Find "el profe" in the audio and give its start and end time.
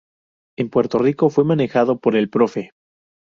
2.15-2.71